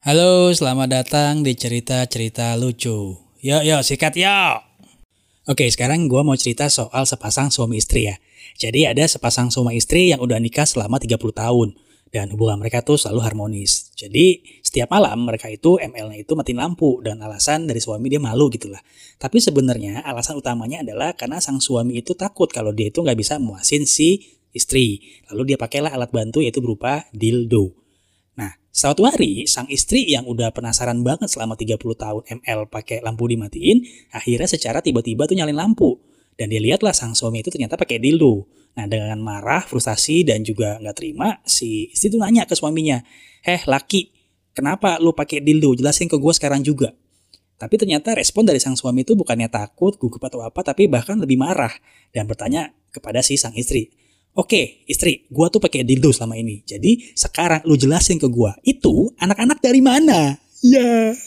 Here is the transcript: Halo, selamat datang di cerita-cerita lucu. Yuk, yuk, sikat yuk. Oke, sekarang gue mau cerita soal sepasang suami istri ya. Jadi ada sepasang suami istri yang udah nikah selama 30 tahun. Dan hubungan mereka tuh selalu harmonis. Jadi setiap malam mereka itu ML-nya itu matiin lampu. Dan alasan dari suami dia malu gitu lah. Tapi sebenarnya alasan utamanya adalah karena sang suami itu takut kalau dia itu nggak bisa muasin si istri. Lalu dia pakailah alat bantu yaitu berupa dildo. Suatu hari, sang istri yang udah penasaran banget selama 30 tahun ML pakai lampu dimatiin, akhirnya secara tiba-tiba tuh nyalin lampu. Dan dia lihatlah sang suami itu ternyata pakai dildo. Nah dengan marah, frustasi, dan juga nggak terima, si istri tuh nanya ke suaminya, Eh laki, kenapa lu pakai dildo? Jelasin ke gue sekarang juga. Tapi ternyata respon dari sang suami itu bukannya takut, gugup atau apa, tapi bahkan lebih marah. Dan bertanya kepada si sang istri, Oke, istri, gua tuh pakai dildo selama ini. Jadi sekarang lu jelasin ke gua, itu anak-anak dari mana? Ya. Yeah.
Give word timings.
Halo, 0.00 0.48
selamat 0.48 0.88
datang 0.88 1.44
di 1.44 1.52
cerita-cerita 1.52 2.56
lucu. 2.56 3.20
Yuk, 3.44 3.62
yuk, 3.68 3.84
sikat 3.84 4.16
yuk. 4.16 4.64
Oke, 5.44 5.68
sekarang 5.68 6.08
gue 6.08 6.24
mau 6.24 6.32
cerita 6.40 6.72
soal 6.72 7.04
sepasang 7.04 7.52
suami 7.52 7.76
istri 7.76 8.08
ya. 8.08 8.16
Jadi 8.56 8.88
ada 8.88 9.04
sepasang 9.04 9.52
suami 9.52 9.76
istri 9.76 10.08
yang 10.08 10.24
udah 10.24 10.40
nikah 10.40 10.64
selama 10.64 10.96
30 10.96 11.20
tahun. 11.20 11.76
Dan 12.08 12.32
hubungan 12.32 12.64
mereka 12.64 12.80
tuh 12.80 12.96
selalu 12.96 13.28
harmonis. 13.28 13.92
Jadi 13.92 14.40
setiap 14.64 14.88
malam 14.88 15.20
mereka 15.28 15.52
itu 15.52 15.76
ML-nya 15.76 16.24
itu 16.24 16.32
matiin 16.32 16.64
lampu. 16.64 17.04
Dan 17.04 17.20
alasan 17.20 17.68
dari 17.68 17.84
suami 17.84 18.08
dia 18.08 18.24
malu 18.24 18.48
gitu 18.48 18.72
lah. 18.72 18.80
Tapi 19.20 19.36
sebenarnya 19.36 20.00
alasan 20.00 20.40
utamanya 20.40 20.80
adalah 20.80 21.12
karena 21.12 21.44
sang 21.44 21.60
suami 21.60 22.00
itu 22.00 22.16
takut 22.16 22.48
kalau 22.48 22.72
dia 22.72 22.88
itu 22.88 23.04
nggak 23.04 23.20
bisa 23.20 23.36
muasin 23.36 23.84
si 23.84 24.40
istri. 24.56 25.04
Lalu 25.28 25.52
dia 25.52 25.58
pakailah 25.60 25.92
alat 25.92 26.08
bantu 26.08 26.40
yaitu 26.40 26.64
berupa 26.64 27.04
dildo. 27.12 27.79
Suatu 28.70 29.02
hari, 29.02 29.50
sang 29.50 29.66
istri 29.66 30.06
yang 30.06 30.30
udah 30.30 30.54
penasaran 30.54 31.02
banget 31.02 31.26
selama 31.26 31.58
30 31.58 31.74
tahun 31.74 32.22
ML 32.40 32.70
pakai 32.70 33.02
lampu 33.02 33.26
dimatiin, 33.26 33.82
akhirnya 34.14 34.46
secara 34.46 34.78
tiba-tiba 34.78 35.26
tuh 35.26 35.34
nyalin 35.34 35.58
lampu. 35.58 35.98
Dan 36.38 36.54
dia 36.54 36.62
lihatlah 36.62 36.94
sang 36.94 37.12
suami 37.12 37.42
itu 37.42 37.50
ternyata 37.50 37.74
pakai 37.74 37.98
dildo. 37.98 38.46
Nah 38.78 38.86
dengan 38.86 39.18
marah, 39.18 39.66
frustasi, 39.66 40.22
dan 40.22 40.46
juga 40.46 40.78
nggak 40.78 40.96
terima, 40.96 41.42
si 41.42 41.90
istri 41.90 42.14
tuh 42.14 42.22
nanya 42.22 42.46
ke 42.46 42.54
suaminya, 42.54 43.02
Eh 43.42 43.60
laki, 43.66 44.14
kenapa 44.54 45.02
lu 45.02 45.16
pakai 45.18 45.42
dildo? 45.42 45.74
Jelasin 45.74 46.06
ke 46.06 46.14
gue 46.14 46.32
sekarang 46.32 46.62
juga. 46.62 46.94
Tapi 47.60 47.76
ternyata 47.76 48.16
respon 48.16 48.48
dari 48.48 48.56
sang 48.62 48.78
suami 48.78 49.04
itu 49.04 49.12
bukannya 49.18 49.52
takut, 49.52 49.98
gugup 50.00 50.24
atau 50.24 50.40
apa, 50.40 50.64
tapi 50.64 50.88
bahkan 50.88 51.20
lebih 51.20 51.36
marah. 51.36 51.72
Dan 52.14 52.24
bertanya 52.24 52.72
kepada 52.94 53.20
si 53.20 53.36
sang 53.36 53.52
istri, 53.58 53.92
Oke, 54.38 54.86
istri, 54.86 55.26
gua 55.26 55.50
tuh 55.50 55.58
pakai 55.58 55.82
dildo 55.82 56.14
selama 56.14 56.38
ini. 56.38 56.62
Jadi 56.62 57.18
sekarang 57.18 57.66
lu 57.66 57.74
jelasin 57.74 58.14
ke 58.14 58.30
gua, 58.30 58.54
itu 58.62 59.10
anak-anak 59.18 59.58
dari 59.58 59.82
mana? 59.82 60.38
Ya. 60.62 61.10
Yeah. 61.10 61.18